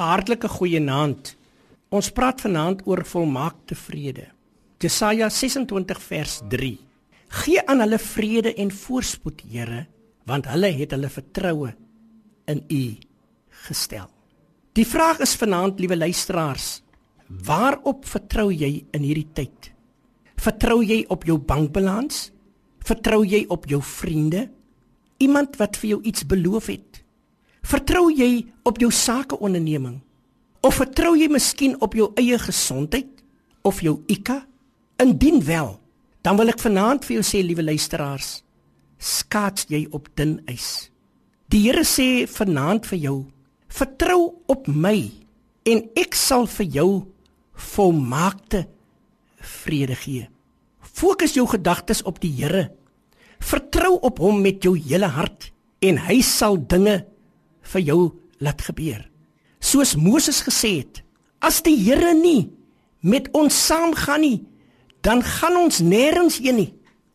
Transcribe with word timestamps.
Hartlike 0.00 0.48
goeienaand. 0.48 1.34
Ons 1.92 2.08
praat 2.16 2.40
vanaand 2.40 2.80
oor 2.88 3.04
volmaakte 3.04 3.76
vrede. 3.76 4.30
Jesaja 4.80 5.28
26 5.28 6.00
vers 6.00 6.38
3. 6.48 6.78
Gee 7.42 7.60
aan 7.68 7.80
hulle 7.84 7.98
vrede 8.00 8.54
en 8.54 8.72
voorspoed, 8.72 9.42
Here, 9.48 9.86
want 10.24 10.48
hulle 10.48 10.70
het 10.72 10.94
hulle 10.96 11.10
vertroue 11.12 11.74
in 12.48 12.64
U 12.68 12.82
gestel. 13.66 14.08
Die 14.72 14.86
vraag 14.88 15.20
is 15.20 15.36
vanaand, 15.36 15.80
liewe 15.80 15.96
luisteraars, 15.96 16.82
waarop 17.28 18.08
vertrou 18.08 18.48
jy 18.52 18.86
in 18.96 19.04
hierdie 19.04 19.28
tyd? 19.36 19.70
Vertrou 20.40 20.80
jy 20.82 21.04
op 21.12 21.28
jou 21.28 21.36
bankbalans? 21.38 22.30
Vertrou 22.82 23.20
jy 23.28 23.44
op 23.52 23.68
jou 23.68 23.82
vriende? 23.84 24.48
Iemand 25.20 25.60
wat 25.60 25.76
vir 25.76 25.94
jou 25.94 26.00
iets 26.08 26.24
beloof 26.26 26.72
het? 26.72 27.01
Vertrou 27.62 28.10
jy 28.10 28.46
op 28.66 28.80
jou 28.82 28.90
sakeonderneming? 28.92 30.00
Of 30.62 30.78
vertrou 30.78 31.14
jy 31.18 31.28
miskien 31.30 31.74
op 31.82 31.94
jou 31.98 32.10
eie 32.18 32.38
gesondheid 32.38 33.22
of 33.66 33.80
jou 33.82 34.00
IQ? 34.10 34.42
Indien 35.02 35.40
wel, 35.44 35.74
dan 36.22 36.38
wil 36.38 36.52
ek 36.52 36.62
vanaand 36.62 37.06
vir 37.06 37.18
jou 37.18 37.24
sê, 37.26 37.42
liewe 37.42 37.64
luisteraars, 37.66 38.42
skaats 39.02 39.66
jy 39.70 39.86
op 39.90 40.06
dun 40.18 40.38
ys. 40.50 40.92
Die 41.50 41.64
Here 41.66 41.82
sê 41.86 42.28
vanaand 42.30 42.86
vir 42.90 43.00
jou, 43.02 43.16
vertrou 43.72 44.34
op 44.52 44.68
my 44.70 45.10
en 45.68 45.82
ek 45.98 46.14
sal 46.18 46.46
vir 46.50 46.68
jou 46.76 46.90
volmaakte 47.72 48.66
vrede 49.42 49.96
gee. 49.98 50.28
Fokus 50.80 51.34
jou 51.34 51.46
gedagtes 51.50 52.02
op 52.06 52.20
die 52.22 52.32
Here. 52.38 52.68
Vertrou 53.42 53.96
op 54.06 54.20
hom 54.22 54.42
met 54.44 54.62
jou 54.62 54.76
hele 54.78 55.10
hart 55.10 55.50
en 55.82 55.98
hy 56.06 56.20
sal 56.22 56.60
dinge 56.70 57.00
vir 57.62 57.82
jou 57.86 58.00
laat 58.42 58.62
gebeur. 58.62 59.02
Soos 59.62 59.94
Moses 59.96 60.42
gesê 60.42 60.82
het, 60.82 61.02
as 61.40 61.62
die 61.62 61.76
Here 61.78 62.14
nie 62.14 62.50
met 63.02 63.28
ons 63.34 63.54
saamgaan 63.66 64.22
nie, 64.22 64.38
dan 65.02 65.22
gaan 65.22 65.56
ons 65.64 65.80
nêrens 65.82 66.38
heen 66.42 66.58
nie. 66.60 66.70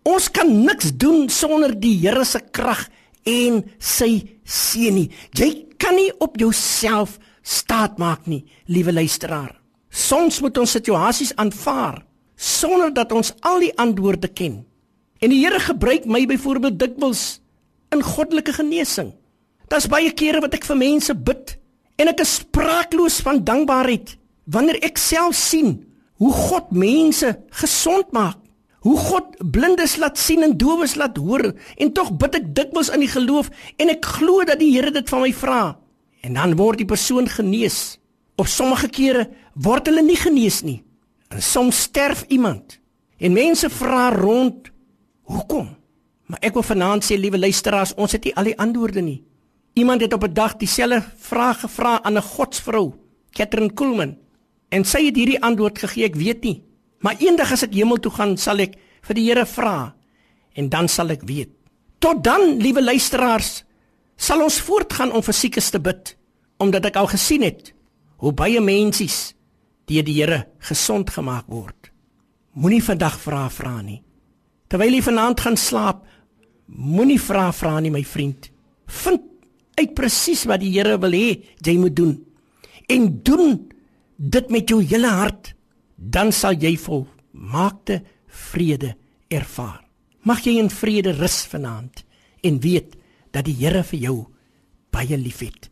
Ons 0.07 0.29
kan 0.31 0.47
niks 0.47 0.93
doen 0.95 1.27
sonder 1.31 1.73
die 1.75 1.95
Here 1.99 2.25
se 2.27 2.39
krag 2.51 2.85
en 3.27 3.63
sy 3.79 4.23
seën 4.43 4.95
nie. 4.95 5.09
Jy 5.35 5.67
kan 5.79 5.95
nie 5.99 6.11
op 6.23 6.39
jouself 6.39 7.17
staat 7.43 7.99
maak 7.99 8.27
nie, 8.27 8.43
liewe 8.67 8.93
luisteraar. 8.95 9.53
Soms 9.89 10.41
moet 10.43 10.57
ons 10.59 10.75
situasies 10.75 11.33
aanvaar 11.39 12.03
sonder 12.37 12.91
dat 12.93 13.11
ons 13.11 13.31
al 13.41 13.63
die 13.65 13.73
antwoorde 13.81 14.29
ken. 14.29 14.61
En 15.19 15.31
die 15.33 15.39
Here 15.41 15.59
gebruik 15.59 16.05
my 16.05 16.25
byvoorbeeld 16.29 16.77
dikwels 16.79 17.39
in 17.95 18.03
goddelike 18.05 18.53
genesing. 18.53 19.15
Daar's 19.67 19.89
baie 19.91 20.13
kere 20.15 20.41
wat 20.43 20.55
ek 20.55 20.65
vir 20.67 20.79
mense 20.79 21.13
bid 21.15 21.57
en 21.99 22.11
ek 22.11 22.21
is 22.23 22.39
spraakloos 22.41 23.19
van 23.25 23.43
dankbaarheid 23.43 24.15
wanneer 24.47 24.79
ek 24.87 24.99
self 25.01 25.35
sien 25.35 25.73
hoe 26.21 26.33
God 26.33 26.71
mense 26.71 27.33
gesond 27.61 28.13
maak. 28.15 28.39
Hoe 28.85 28.95
God 28.97 29.35
blindes 29.51 29.97
laat 29.99 30.17
sien 30.21 30.45
en 30.45 30.55
dowes 30.57 30.95
laat 30.95 31.17
hoor 31.19 31.49
en 31.75 31.91
tog 31.93 32.13
bid 32.21 32.37
ek 32.39 32.47
dikwels 32.55 32.91
in 32.95 33.03
die 33.03 33.11
geloof 33.11 33.49
en 33.75 33.91
ek 33.91 34.05
glo 34.17 34.45
dat 34.47 34.61
die 34.61 34.71
Here 34.71 34.93
dit 34.93 35.09
van 35.11 35.25
my 35.25 35.33
vra. 35.35 35.61
En 36.23 36.39
dan 36.39 36.55
word 36.59 36.79
die 36.81 36.87
persoon 36.87 37.27
genees. 37.27 37.97
Op 38.37 38.47
sommige 38.47 38.87
kere 38.93 39.27
word 39.53 39.89
hulle 39.89 40.05
nie 40.05 40.17
genees 40.19 40.61
nie. 40.63 40.79
En 41.33 41.43
soms 41.43 41.81
sterf 41.89 42.23
iemand. 42.31 42.79
En 43.19 43.35
mense 43.35 43.69
vra 43.73 44.07
rond 44.15 44.71
hoekom? 45.27 45.73
Maar 46.27 46.43
ek 46.47 46.55
wil 46.55 46.63
vanaand 46.63 47.03
sê 47.03 47.17
liewe 47.19 47.39
luisteraars, 47.39 47.95
ons 47.97 48.13
het 48.15 48.23
nie 48.27 48.35
al 48.35 48.51
die 48.51 48.57
antwoorde 48.61 49.03
nie. 49.03 49.21
Iemand 49.77 50.01
het 50.01 50.13
op 50.13 50.23
'n 50.23 50.33
dag 50.33 50.55
dieselfde 50.57 51.03
vraag 51.17 51.59
gevra 51.59 52.03
aan 52.03 52.17
'n 52.17 52.21
godsvrou, 52.21 52.93
Catherine 53.29 53.73
Kuhlman, 53.73 54.17
en 54.69 54.83
sy 54.85 55.05
het 55.05 55.15
hierdie 55.15 55.41
antwoord 55.41 55.79
gegee, 55.79 56.03
ek 56.03 56.15
weet 56.15 56.43
nie. 56.43 56.63
Maar 56.99 57.15
eendag 57.19 57.51
as 57.51 57.63
ek 57.63 57.73
hemel 57.73 57.97
toe 57.97 58.11
gaan, 58.11 58.37
sal 58.37 58.59
ek 58.59 58.75
vir 59.01 59.15
die 59.15 59.27
Here 59.29 59.45
vra 59.45 59.95
en 60.53 60.69
dan 60.69 60.87
sal 60.87 61.09
ek 61.09 61.21
weet. 61.21 61.49
Tot 61.99 62.23
dan, 62.23 62.57
liewe 62.57 62.83
luisteraars, 62.83 63.63
sal 64.15 64.43
ons 64.43 64.61
voortgaan 64.61 65.11
om 65.11 65.23
vir 65.23 65.33
siekes 65.33 65.69
te 65.69 65.79
bid, 65.79 66.17
omdat 66.57 66.85
ek 66.85 66.95
al 66.95 67.07
gesien 67.07 67.41
het 67.41 67.73
hoe 68.17 68.33
baie 68.33 68.61
mensies 68.61 69.33
deur 69.85 70.03
die 70.03 70.21
Here 70.21 70.47
gesond 70.59 71.09
gemaak 71.09 71.45
word. 71.47 71.91
Moenie 72.53 72.83
vandag 72.83 73.19
vra 73.19 73.49
vra 73.49 73.81
nie. 73.81 74.01
Terwyl 74.67 74.93
jy 74.93 75.01
vanaand 75.01 75.39
gaan 75.39 75.57
slaap, 75.57 76.05
moenie 76.65 77.21
vra 77.21 77.51
vra 77.51 77.79
nie 77.79 77.91
my 77.91 78.03
vriend. 78.03 78.56
Uit 79.77 79.93
presies 79.93 80.45
wat 80.49 80.61
die 80.63 80.73
Here 80.73 80.97
wil 80.97 81.13
hê 81.13 81.27
jy 81.61 81.77
moet 81.77 81.95
doen. 81.95 82.15
En 82.89 83.09
doen 83.23 83.57
dit 84.17 84.49
met 84.49 84.69
jou 84.69 84.81
hele 84.81 85.09
hart, 85.11 85.53
dan 85.95 86.31
sal 86.31 86.57
jy 86.57 86.75
volmaakte 86.77 88.01
vrede 88.27 88.95
ervaar. 89.29 89.83
Mag 90.25 90.43
jy 90.45 90.57
in 90.59 90.71
vrede 90.73 91.13
rus 91.17 91.43
vanaand 91.47 92.03
en 92.43 92.59
weet 92.63 92.97
dat 93.31 93.45
die 93.45 93.55
Here 93.59 93.83
vir 93.83 93.99
jou 93.99 94.17
baie 94.93 95.17
liefhet. 95.17 95.69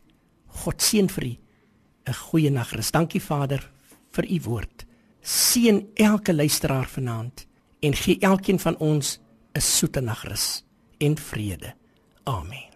God 0.62 0.82
seën 0.82 1.08
vir 1.08 1.24
u 1.24 1.34
'n 2.06 2.14
goeie 2.14 2.50
nagrus. 2.50 2.90
Dankie 2.90 3.20
Vader 3.20 3.70
vir 4.12 4.24
u 4.30 4.40
woord. 4.44 4.86
Seën 5.22 5.86
elke 5.94 6.32
luisteraar 6.32 6.86
vanaand 6.86 7.46
en 7.80 7.94
gee 7.94 8.18
elkeen 8.20 8.58
van 8.58 8.76
ons 8.78 9.18
'n 9.54 9.60
soete 9.60 10.00
nagrus 10.00 10.64
en 10.98 11.16
vrede. 11.16 11.74
Amen. 12.24 12.75